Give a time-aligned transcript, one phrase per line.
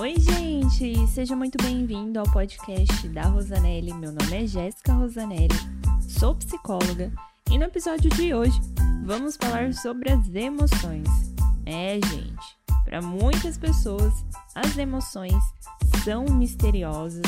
[0.00, 1.06] Oi, gente!
[1.08, 3.92] Seja muito bem-vindo ao podcast da Rosanelli.
[3.92, 5.54] Meu nome é Jéssica Rosanelli,
[6.00, 7.12] sou psicóloga
[7.50, 8.58] e no episódio de hoje
[9.04, 11.06] vamos falar sobre as emoções.
[11.66, 14.24] É, gente, para muitas pessoas
[14.54, 15.36] as emoções
[16.02, 17.26] são misteriosas,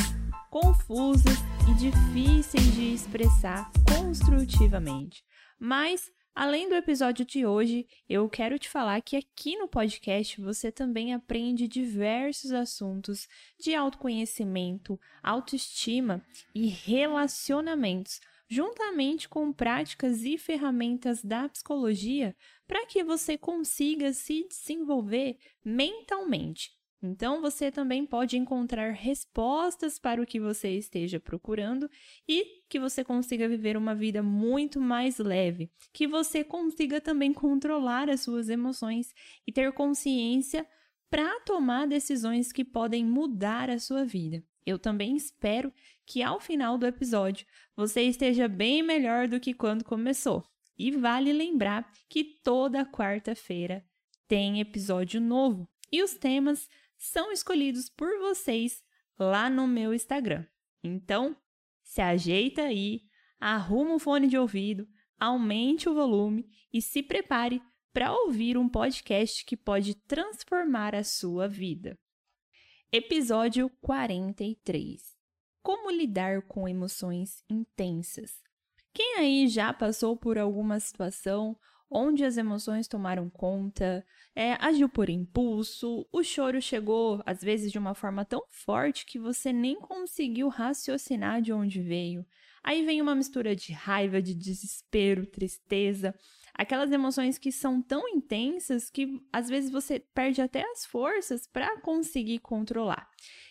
[0.49, 5.23] confusas e difíceis de expressar construtivamente,
[5.61, 10.73] mas Além do episódio de hoje, eu quero te falar que aqui no podcast você
[10.73, 13.29] também aprende diversos assuntos
[13.61, 22.35] de autoconhecimento, autoestima e relacionamentos, juntamente com práticas e ferramentas da psicologia
[22.67, 26.71] para que você consiga se desenvolver mentalmente.
[27.03, 31.91] Então, você também pode encontrar respostas para o que você esteja procurando
[32.29, 38.09] e que você consiga viver uma vida muito mais leve, que você consiga também controlar
[38.09, 39.13] as suas emoções
[39.45, 40.65] e ter consciência
[41.11, 44.43] para tomar decisões que podem mudar a sua vida.
[44.65, 45.73] Eu também espero
[46.07, 50.45] que ao final do episódio você esteja bem melhor do que quando começou.
[50.79, 53.85] E vale lembrar que toda quarta-feira
[54.29, 56.69] tem episódio novo e os temas
[57.03, 58.81] são escolhidos por vocês
[59.19, 60.47] lá no meu Instagram.
[60.85, 61.37] Então,
[61.83, 63.03] se ajeita aí,
[63.41, 64.87] arruma o fone de ouvido,
[65.19, 67.61] aumente o volume e se prepare
[67.93, 71.99] para ouvir um podcast que pode transformar a sua vida.
[72.93, 75.03] Episódio 43
[75.61, 78.31] Como lidar com emoções intensas?
[78.95, 81.59] Quem aí já passou por alguma situação
[81.93, 84.05] onde as emoções tomaram conta,
[84.35, 89.19] é, agiu por impulso, o choro chegou às vezes de uma forma tão forte que
[89.19, 92.25] você nem conseguiu raciocinar de onde veio.
[92.65, 96.15] Aí vem uma mistura de raiva, de desespero, tristeza,
[96.55, 101.81] aquelas emoções que são tão intensas que às vezes você perde até as forças para
[101.81, 103.09] conseguir controlar.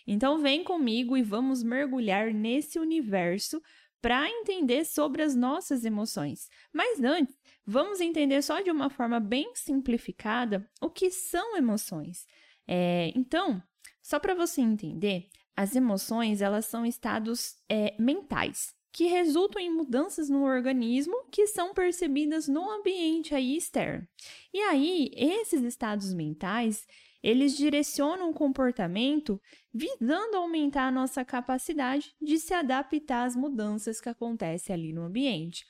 [0.07, 3.61] Então vem comigo e vamos mergulhar nesse universo
[4.01, 6.49] para entender sobre as nossas emoções.
[6.73, 7.35] Mas antes,
[7.65, 12.25] vamos entender só de uma forma bem simplificada o que são emoções.
[12.67, 13.61] É, então,
[14.01, 20.29] só para você entender, as emoções elas são estados é, mentais que resultam em mudanças
[20.29, 24.05] no organismo que são percebidas no ambiente aí externo.
[24.53, 26.85] E aí, esses estados mentais,
[27.23, 29.41] eles direcionam o comportamento
[29.73, 35.65] visando aumentar a nossa capacidade de se adaptar às mudanças que acontecem ali no ambiente.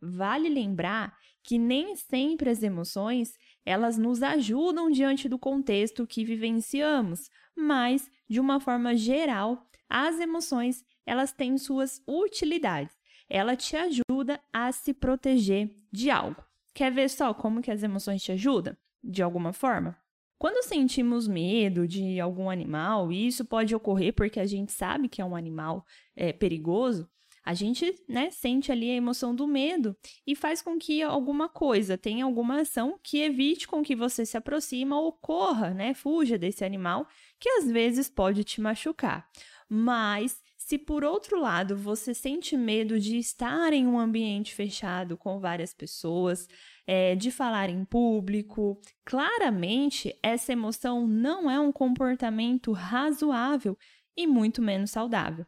[0.00, 7.30] Vale lembrar que nem sempre as emoções elas nos ajudam diante do contexto que vivenciamos,
[7.54, 12.94] mas de uma forma geral, as emoções elas têm suas utilidades.
[13.28, 16.44] Ela te ajuda a se proteger de algo.
[16.74, 18.76] Quer ver só como que as emoções te ajudam?
[19.02, 19.96] De alguma forma?
[20.38, 25.22] Quando sentimos medo de algum animal, e isso pode ocorrer porque a gente sabe que
[25.22, 27.08] é um animal é, perigoso,
[27.46, 31.96] a gente né, sente ali a emoção do medo e faz com que alguma coisa,
[31.96, 36.64] tenha alguma ação que evite com que você se aproxima ou corra, né, fuja desse
[36.64, 37.06] animal,
[37.38, 39.28] que às vezes pode te machucar.
[39.68, 45.38] Mas se por outro lado você sente medo de estar em um ambiente fechado com
[45.38, 46.48] várias pessoas,
[46.86, 53.76] é, de falar em público, claramente essa emoção não é um comportamento razoável
[54.16, 55.44] e muito menos saudável.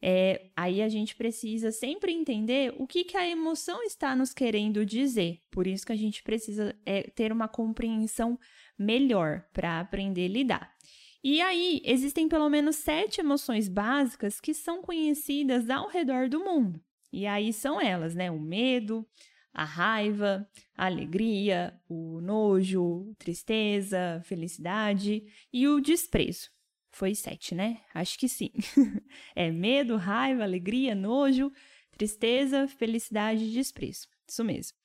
[0.00, 4.86] É, aí a gente precisa sempre entender o que, que a emoção está nos querendo
[4.86, 5.40] dizer.
[5.50, 8.38] Por isso que a gente precisa é, ter uma compreensão
[8.78, 10.78] melhor para aprender a lidar.
[11.22, 16.80] E aí, existem pelo menos sete emoções básicas que são conhecidas ao redor do mundo.
[17.12, 18.30] E aí são elas, né?
[18.30, 19.04] O medo,
[19.52, 26.50] a raiva, a alegria, o nojo, tristeza, felicidade e o desprezo.
[26.90, 27.80] Foi sete, né?
[27.94, 28.50] Acho que sim.
[29.34, 31.52] é medo, raiva, alegria, nojo,
[31.92, 34.08] tristeza, felicidade e desprezo.
[34.26, 34.76] Isso mesmo.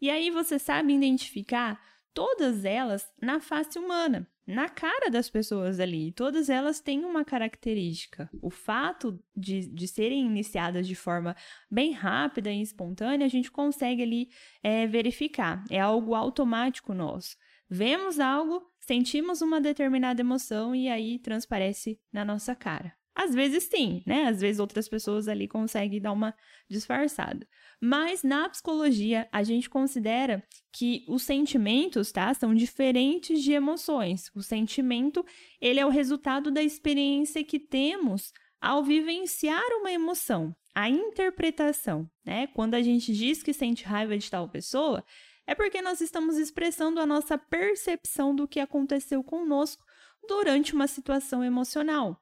[0.00, 1.80] E aí você sabe identificar
[2.14, 6.12] todas elas na face humana na cara das pessoas ali.
[6.12, 8.28] Todas elas têm uma característica.
[8.40, 11.36] O fato de, de serem iniciadas de forma
[11.70, 14.28] bem rápida e espontânea, a gente consegue ali
[14.62, 15.64] é, verificar.
[15.70, 17.36] É algo automático nosso.
[17.68, 22.92] Vemos algo, sentimos uma determinada emoção e aí transparece na nossa cara.
[23.14, 24.24] Às vezes sim, né?
[24.24, 26.34] Às vezes outras pessoas ali conseguem dar uma
[26.68, 27.46] disfarçada.
[27.80, 30.42] Mas na psicologia, a gente considera
[30.72, 34.30] que os sentimentos, tá, são diferentes de emoções.
[34.34, 35.24] O sentimento,
[35.60, 42.46] ele é o resultado da experiência que temos ao vivenciar uma emoção, a interpretação, né?
[42.48, 45.04] Quando a gente diz que sente raiva de tal pessoa,
[45.46, 49.84] é porque nós estamos expressando a nossa percepção do que aconteceu conosco
[50.28, 52.21] durante uma situação emocional.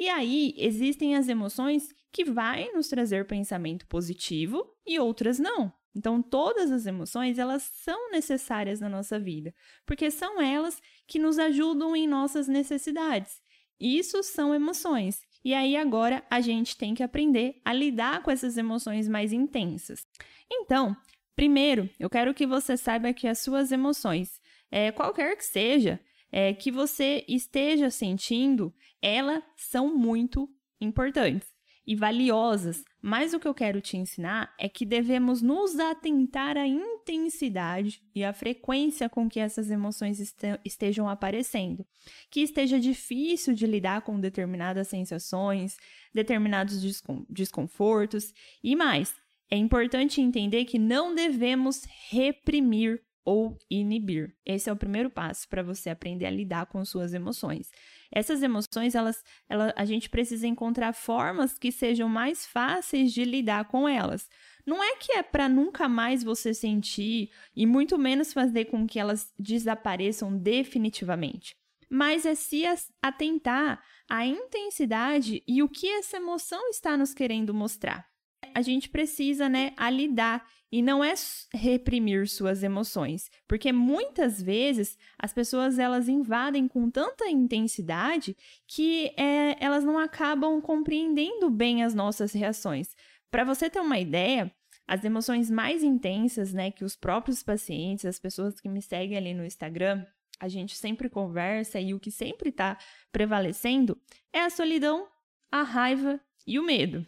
[0.00, 5.70] E aí existem as emoções que vai nos trazer pensamento positivo e outras não.
[5.94, 9.52] Então, todas as emoções, elas são necessárias na nossa vida,
[9.84, 13.42] porque são elas que nos ajudam em nossas necessidades.
[13.78, 15.20] Isso são emoções.
[15.44, 20.06] E aí agora a gente tem que aprender a lidar com essas emoções mais intensas.
[20.50, 20.96] Então,
[21.36, 26.52] primeiro, eu quero que você saiba que as suas emoções, é, qualquer que seja, é,
[26.52, 30.48] que você esteja sentindo, elas são muito
[30.80, 31.48] importantes
[31.86, 32.84] e valiosas.
[33.02, 38.22] Mas o que eu quero te ensinar é que devemos nos atentar à intensidade e
[38.22, 40.20] à frequência com que essas emoções
[40.64, 41.84] estejam aparecendo.
[42.30, 45.76] Que esteja difícil de lidar com determinadas sensações,
[46.14, 46.80] determinados
[47.28, 48.32] desconfortos
[48.62, 49.14] e mais.
[49.50, 54.34] É importante entender que não devemos reprimir ou inibir.
[54.44, 57.70] Esse é o primeiro passo para você aprender a lidar com suas emoções.
[58.12, 63.66] Essas emoções, elas, ela, a gente precisa encontrar formas que sejam mais fáceis de lidar
[63.66, 64.28] com elas.
[64.66, 68.98] Não é que é para nunca mais você sentir e muito menos fazer com que
[68.98, 71.56] elas desapareçam definitivamente,
[71.88, 72.64] mas é se
[73.02, 78.09] atentar à intensidade e o que essa emoção está nos querendo mostrar
[78.54, 81.14] a gente precisa, né, a lidar e não é
[81.52, 88.36] reprimir suas emoções, porque muitas vezes as pessoas elas invadem com tanta intensidade
[88.68, 92.94] que é, elas não acabam compreendendo bem as nossas reações.
[93.30, 94.52] Para você ter uma ideia,
[94.86, 99.34] as emoções mais intensas, né, que os próprios pacientes, as pessoas que me seguem ali
[99.34, 100.04] no Instagram,
[100.38, 102.78] a gente sempre conversa e o que sempre está
[103.12, 104.00] prevalecendo
[104.32, 105.06] é a solidão,
[105.50, 107.06] a raiva e o medo.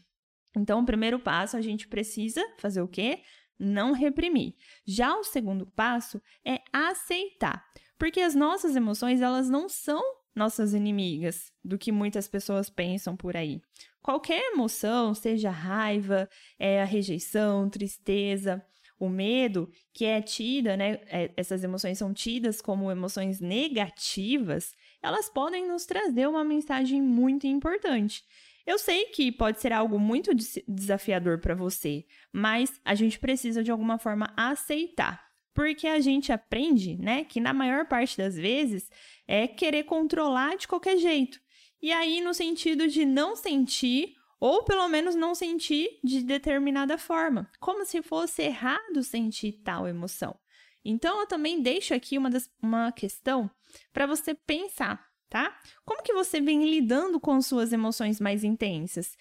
[0.57, 3.23] Então, o primeiro passo, a gente precisa fazer o quê?
[3.59, 4.55] Não reprimir.
[4.87, 7.65] Já o segundo passo é aceitar,
[7.99, 10.03] porque as nossas emoções, elas não são
[10.35, 13.61] nossas inimigas, do que muitas pessoas pensam por aí.
[14.03, 16.29] Qualquer emoção, seja raiva,
[16.59, 18.65] é, a rejeição, tristeza,
[18.99, 21.01] o medo, que é tida, né?
[21.07, 27.47] É, essas emoções são tidas como emoções negativas, elas podem nos trazer uma mensagem muito
[27.47, 28.25] importante.
[28.67, 30.31] Eu sei que pode ser algo muito
[30.69, 35.33] desafiador para você, mas a gente precisa de alguma forma aceitar.
[35.55, 38.91] Porque a gente aprende, né, que na maior parte das vezes
[39.27, 41.39] é querer controlar de qualquer jeito.
[41.81, 47.51] E aí, no sentido de não sentir, ou pelo menos não sentir de determinada forma,
[47.61, 50.39] como se fosse errado sentir tal emoção.
[50.85, 53.51] Então, eu também deixo aqui uma, das, uma questão
[53.93, 55.59] para você pensar tá?
[55.83, 59.17] Como que você vem lidando com suas emoções mais intensas?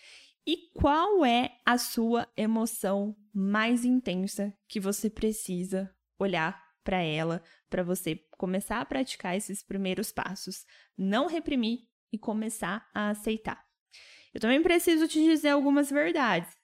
[0.45, 7.81] E qual é a sua emoção mais intensa que você precisa olhar para ela para
[7.81, 10.65] você começar a praticar esses primeiros passos,
[10.97, 13.63] não reprimir e começar a aceitar.
[14.33, 16.60] Eu também preciso te dizer algumas verdades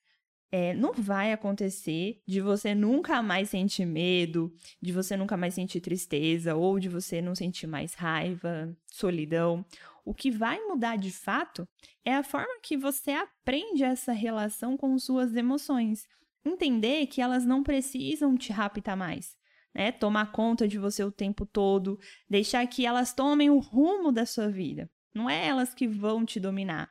[0.51, 5.81] é, não vai acontecer de você nunca mais sentir medo, de você nunca mais sentir
[5.81, 9.65] tristeza, ou de você não sentir mais raiva, solidão.
[10.05, 11.67] O que vai mudar de fato
[12.05, 16.07] é a forma que você aprende essa relação com suas emoções.
[16.45, 19.35] Entender que elas não precisam te raptar mais.
[19.75, 19.91] Né?
[19.91, 21.99] Tomar conta de você o tempo todo,
[22.29, 24.89] deixar que elas tomem o rumo da sua vida.
[25.13, 26.89] Não é elas que vão te dominar.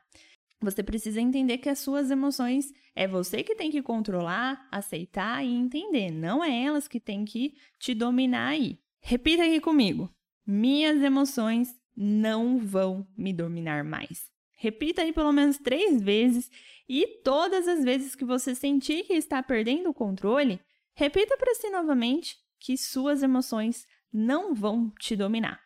[0.59, 5.53] Você precisa entender que as suas emoções é você que tem que controlar, aceitar e
[5.53, 8.79] entender, não é elas que têm que te dominar aí.
[8.99, 10.09] Repita aqui comigo.
[10.45, 14.31] Minhas emoções não vão me dominar mais.
[14.55, 16.49] Repita aí pelo menos três vezes
[16.89, 20.59] e todas as vezes que você sentir que está perdendo o controle,
[20.95, 25.61] repita para si novamente que suas emoções não vão te dominar.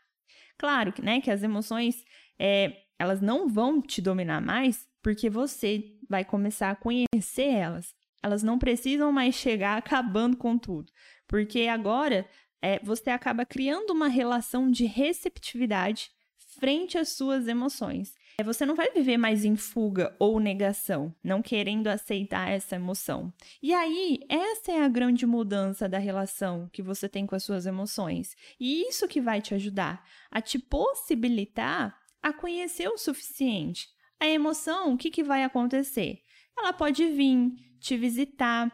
[0.58, 2.04] Claro né, que as emoções
[2.38, 7.96] é, elas não vão te dominar mais porque você vai começar a conhecer elas.
[8.22, 10.92] Elas não precisam mais chegar acabando com tudo,
[11.28, 12.28] porque agora
[12.62, 16.12] é, você acaba criando uma relação de receptividade
[16.60, 18.14] frente às suas emoções.
[18.38, 23.34] É, você não vai viver mais em fuga ou negação, não querendo aceitar essa emoção.
[23.64, 27.66] E aí, essa é a grande mudança da relação que você tem com as suas
[27.66, 28.36] emoções.
[28.60, 33.88] E isso que vai te ajudar a te possibilitar a conhecer o suficiente.
[34.20, 36.22] A emoção, o que, que vai acontecer?
[36.58, 38.72] Ela pode vir te visitar,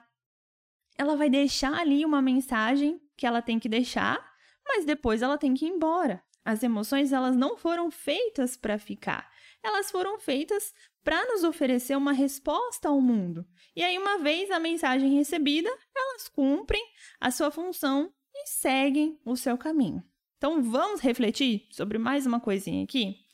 [0.98, 4.20] ela vai deixar ali uma mensagem que ela tem que deixar,
[4.66, 6.24] mas depois ela tem que ir embora.
[6.44, 9.30] As emoções, elas não foram feitas para ficar.
[9.64, 10.74] Elas foram feitas
[11.04, 13.46] para nos oferecer uma resposta ao mundo.
[13.76, 16.84] E aí, uma vez a mensagem recebida, elas cumprem
[17.20, 20.04] a sua função e seguem o seu caminho.
[20.38, 23.27] Então vamos refletir sobre mais uma coisinha aqui?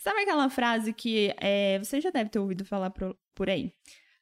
[0.00, 3.70] Sabe aquela frase que é, você já deve ter ouvido falar por, por aí?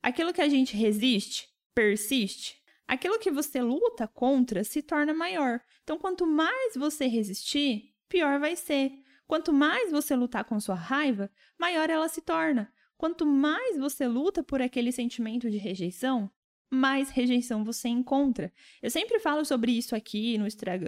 [0.02, 2.60] Aquilo que a gente resiste, persiste.
[2.88, 5.60] Aquilo que você luta contra se torna maior.
[5.84, 8.90] Então, quanto mais você resistir, pior vai ser.
[9.24, 12.72] Quanto mais você lutar com sua raiva, maior ela se torna.
[12.96, 16.28] Quanto mais você luta por aquele sentimento de rejeição,
[16.68, 18.52] mais rejeição você encontra.
[18.82, 20.46] Eu sempre falo sobre isso aqui no,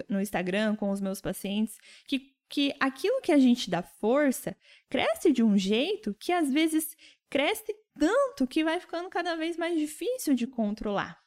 [0.09, 4.55] no Instagram com os meus pacientes, que, que aquilo que a gente dá força
[4.89, 6.95] cresce de um jeito que às vezes
[7.29, 11.17] cresce tanto que vai ficando cada vez mais difícil de controlar.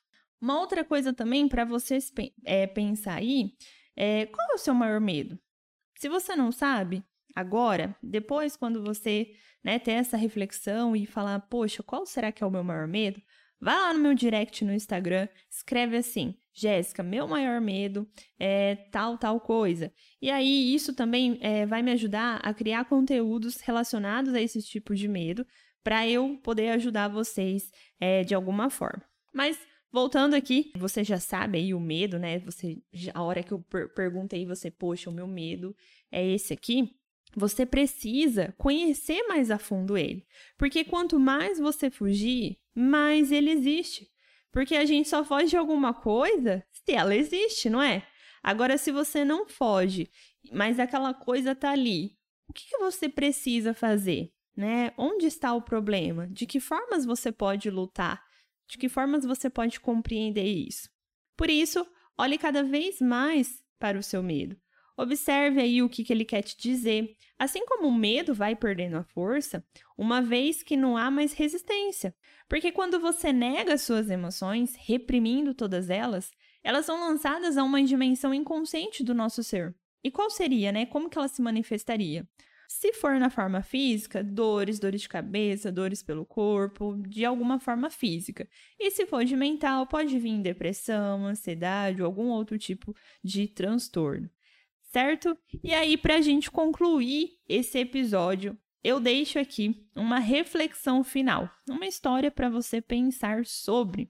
[0.40, 2.12] Uma outra coisa também para vocês
[2.45, 3.54] é, pensar aí
[3.97, 5.38] é qual é o seu maior medo?
[5.97, 7.02] Se você não sabe,
[7.35, 12.47] agora, depois, quando você né, ter essa reflexão e falar, poxa, qual será que é
[12.47, 13.23] o meu maior medo?
[13.59, 18.08] Vai lá no meu direct no Instagram, escreve assim, Jéssica, meu maior medo
[18.38, 19.92] é tal, tal coisa.
[20.23, 24.94] E aí, isso também é, vai me ajudar a criar conteúdos relacionados a esse tipo
[24.94, 25.44] de medo,
[25.82, 27.70] para eu poder ajudar vocês
[28.00, 29.02] é, de alguma forma.
[29.32, 29.58] Mas
[29.94, 32.40] Voltando aqui, você já sabe aí o medo, né?
[32.40, 32.82] Você,
[33.14, 35.73] a hora que eu per perguntei você, poxa, o meu medo
[36.11, 36.96] é esse aqui.
[37.37, 40.26] Você precisa conhecer mais a fundo ele.
[40.58, 44.11] Porque quanto mais você fugir, mais ele existe.
[44.54, 48.06] Porque a gente só foge de alguma coisa se ela existe, não é?
[48.40, 50.08] Agora, se você não foge,
[50.52, 52.16] mas aquela coisa tá ali,
[52.49, 54.32] o que, que você precisa fazer?
[54.56, 54.92] Né?
[54.96, 56.28] Onde está o problema?
[56.28, 58.23] De que formas você pode lutar?
[58.68, 60.88] De que formas você pode compreender isso?
[61.37, 61.84] Por isso,
[62.16, 64.56] olhe cada vez mais para o seu medo.
[64.96, 67.16] Observe aí o que, que ele quer te dizer.
[67.38, 69.64] Assim como o medo vai perdendo a força,
[69.98, 72.14] uma vez que não há mais resistência.
[72.48, 76.30] Porque quando você nega suas emoções, reprimindo todas elas,
[76.62, 79.74] elas são lançadas a uma dimensão inconsciente do nosso ser.
[80.02, 80.86] E qual seria, né?
[80.86, 82.28] Como que ela se manifestaria?
[82.68, 87.90] Se for na forma física, dores, dores de cabeça, dores pelo corpo, de alguma forma
[87.90, 88.48] física.
[88.78, 94.30] E se for de mental, pode vir depressão, ansiedade ou algum outro tipo de transtorno.
[94.94, 95.36] Certo?
[95.60, 101.84] E aí, para a gente concluir esse episódio, eu deixo aqui uma reflexão final, uma
[101.84, 104.08] história para você pensar sobre.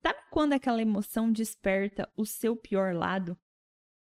[0.00, 3.38] Sabe quando aquela emoção desperta o seu pior lado?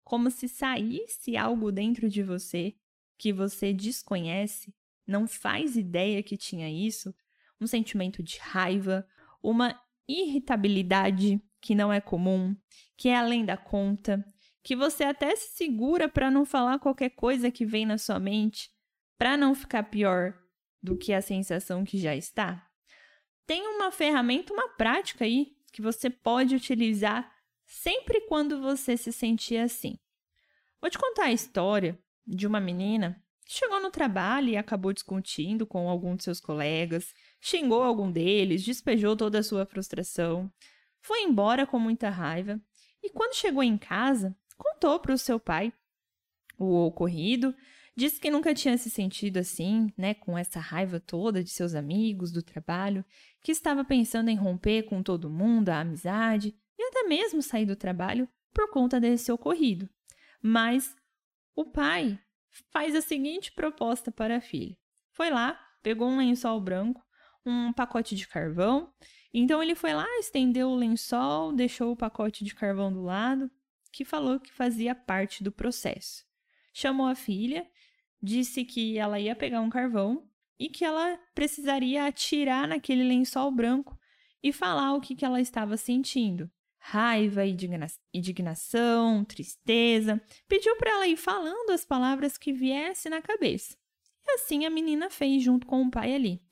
[0.02, 2.74] Como se saísse algo dentro de você
[3.18, 4.74] que você desconhece,
[5.06, 7.14] não faz ideia que tinha isso,
[7.60, 9.06] um sentimento de raiva,
[9.42, 9.78] uma
[10.08, 12.56] irritabilidade que não é comum,
[12.96, 14.24] que é além da conta,
[14.62, 18.70] que você até se segura para não falar qualquer coisa que vem na sua mente,
[19.18, 20.34] para não ficar pior
[20.82, 22.66] do que a sensação que já está.
[23.46, 27.30] Tem uma ferramenta, uma prática aí que você pode utilizar
[27.66, 29.98] sempre quando você se sentir assim.
[30.80, 35.66] Vou te contar a história de uma menina que chegou no trabalho e acabou discutindo
[35.66, 40.50] com algum de seus colegas, xingou algum deles, despejou toda a sua frustração,
[41.00, 42.60] foi embora com muita raiva
[43.02, 45.72] e, quando chegou em casa, contou para o seu pai
[46.58, 47.54] o ocorrido,
[47.96, 52.30] disse que nunca tinha se sentido assim, né, com essa raiva toda de seus amigos,
[52.30, 53.04] do trabalho,
[53.42, 57.74] que estava pensando em romper com todo mundo a amizade e até mesmo sair do
[57.74, 59.88] trabalho por conta desse ocorrido.
[60.42, 60.94] Mas
[61.56, 62.18] o pai
[62.70, 64.76] faz a seguinte proposta para a filha.
[65.12, 67.02] Foi lá, pegou um lençol branco,
[67.44, 68.92] um pacote de carvão.
[69.32, 73.50] Então ele foi lá, estendeu o lençol, deixou o pacote de carvão do lado,
[73.92, 76.24] que falou que fazia parte do processo.
[76.72, 77.66] Chamou a filha,
[78.22, 80.28] disse que ela ia pegar um carvão
[80.58, 83.98] e que ela precisaria atirar naquele lençol branco
[84.42, 87.42] e falar o que, que ela estava sentindo raiva,
[88.12, 90.20] indignação, tristeza.
[90.48, 93.76] Pediu para ela ir falando as palavras que viesse na cabeça.
[94.26, 96.42] E assim a menina fez junto com o pai ali.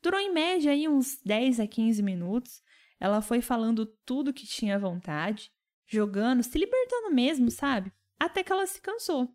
[0.00, 2.62] Durou em média aí uns 10 a 15 minutos.
[2.98, 5.51] Ela foi falando tudo que tinha vontade,
[5.92, 7.92] jogando, se libertando mesmo, sabe?
[8.18, 9.28] Até que ela se cansou.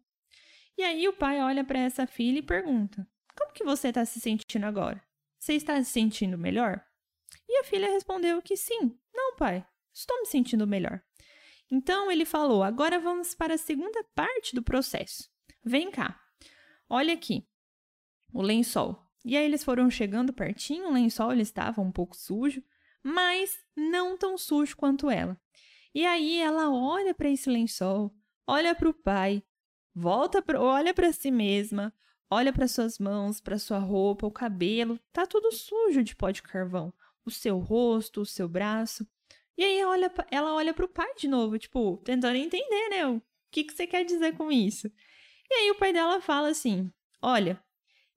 [0.78, 4.20] E aí o pai olha para essa filha e pergunta: "Como que você está se
[4.20, 5.02] sentindo agora?
[5.40, 6.84] Você está se sentindo melhor?"
[7.48, 8.98] E a filha respondeu que sim.
[9.14, 9.66] Não, pai,
[9.98, 11.02] Estou me sentindo melhor.
[11.72, 15.28] Então ele falou: agora vamos para a segunda parte do processo.
[15.66, 16.22] Vem cá,
[16.88, 17.48] olha aqui,
[18.32, 19.04] o lençol.
[19.26, 22.64] E aí eles foram chegando pertinho, o lençol ele estava um pouco sujo,
[23.02, 25.36] mas não tão sujo quanto ela.
[25.94, 28.14] E aí ela olha para esse lençol,
[28.46, 29.44] olha para o pai,
[29.94, 31.94] volta, pra, olha para si mesma,
[32.30, 36.44] olha para suas mãos, para sua roupa, o cabelo, tá tudo sujo de pó de
[36.44, 36.94] carvão.
[37.26, 39.06] O seu rosto, o seu braço.
[39.58, 43.22] E aí olha, ela olha pro pai de novo, tipo, tentando entender, né?
[43.52, 44.92] que, que você quer dizer com isso?
[45.50, 46.92] E aí o pai dela fala assim:
[47.22, 47.62] Olha,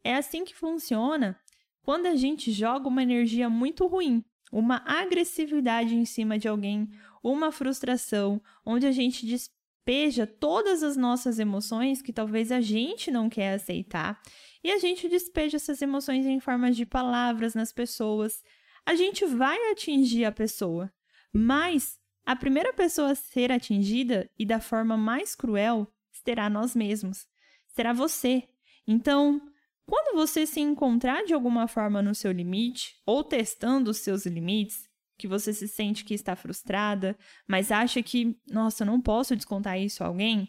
[0.04, 1.38] é assim que funciona
[1.82, 6.90] quando a gente joga uma energia muito ruim, uma agressividade em cima de alguém,
[7.22, 13.28] uma frustração, onde a gente despeja todas as nossas emoções que talvez a gente não
[13.28, 14.20] quer aceitar,
[14.62, 18.42] e a gente despeja essas emoções em formas de palavras nas pessoas.
[18.84, 20.92] A gente vai atingir a pessoa,
[21.32, 27.26] mas a primeira pessoa a ser atingida e da forma mais cruel será nós mesmos,
[27.68, 28.48] será você.
[28.86, 29.40] Então,
[29.86, 34.89] quando você se encontrar de alguma forma no seu limite ou testando os seus limites,
[35.20, 37.14] que você se sente que está frustrada,
[37.46, 40.48] mas acha que, nossa, não posso descontar isso a alguém,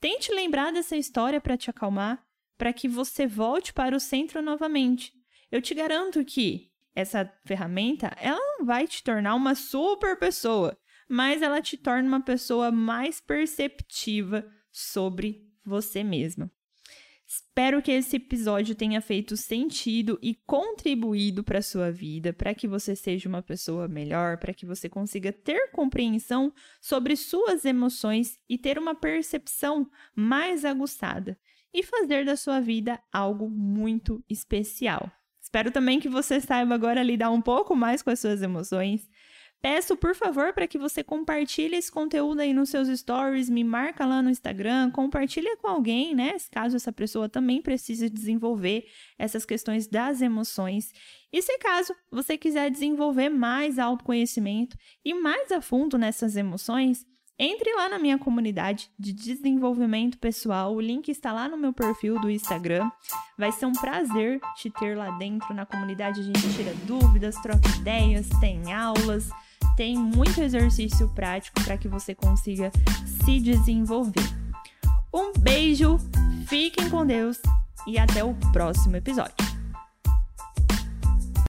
[0.00, 2.24] tente lembrar dessa história para te acalmar,
[2.56, 5.12] para que você volte para o centro novamente.
[5.50, 11.42] Eu te garanto que essa ferramenta, ela não vai te tornar uma super pessoa, mas
[11.42, 16.48] ela te torna uma pessoa mais perceptiva sobre você mesma.
[17.34, 22.94] Espero que esse episódio tenha feito sentido e contribuído para sua vida, para que você
[22.94, 28.78] seja uma pessoa melhor, para que você consiga ter compreensão sobre suas emoções e ter
[28.78, 31.38] uma percepção mais aguçada
[31.72, 35.10] e fazer da sua vida algo muito especial.
[35.40, 39.08] Espero também que você saiba agora lidar um pouco mais com as suas emoções,
[39.62, 44.04] Peço, por favor, para que você compartilhe esse conteúdo aí nos seus stories, me marca
[44.04, 46.34] lá no Instagram, compartilha com alguém, né?
[46.50, 50.92] Caso essa pessoa também precise desenvolver essas questões das emoções.
[51.32, 57.06] E se caso você quiser desenvolver mais autoconhecimento e mais a fundo nessas emoções,
[57.38, 60.74] entre lá na minha comunidade de desenvolvimento pessoal.
[60.74, 62.90] O link está lá no meu perfil do Instagram.
[63.38, 66.20] Vai ser um prazer te ter lá dentro na comunidade.
[66.20, 69.30] A gente tira dúvidas, troca ideias, tem aulas
[69.76, 72.70] tem muito exercício prático para que você consiga
[73.24, 74.28] se desenvolver.
[75.12, 75.98] Um beijo,
[76.46, 77.38] fiquem com Deus
[77.86, 79.51] e até o próximo episódio.